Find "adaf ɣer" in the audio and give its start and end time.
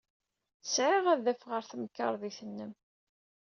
1.13-1.63